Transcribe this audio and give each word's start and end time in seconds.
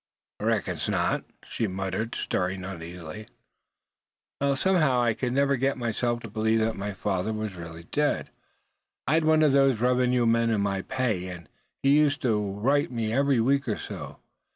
"I 0.39 0.45
reckons 0.45 0.89
not," 0.89 1.25
she 1.45 1.67
muttered, 1.67 2.15
stirring 2.15 2.65
uneasily. 2.65 3.27
"Well, 4.41 4.55
somehow 4.55 4.99
I 5.03 5.15
never 5.21 5.53
could 5.53 5.59
get 5.59 5.77
myself 5.77 6.21
to 6.21 6.27
believe 6.27 6.57
that 6.61 6.75
my 6.75 6.91
father 6.93 7.31
was 7.33 7.53
really 7.53 7.83
dead. 7.83 8.31
I 9.05 9.13
had 9.13 9.25
one 9.25 9.43
of 9.43 9.51
the 9.51 9.75
revenue 9.79 10.25
men 10.25 10.49
in 10.49 10.61
my 10.61 10.81
pay, 10.81 11.27
and 11.27 11.47
he 11.83 11.91
used 11.95 12.23
to 12.23 12.41
write 12.51 12.89
me 12.91 13.13
every 13.13 13.39
week 13.39 13.67
or 13.67 13.77
so. 13.77 14.17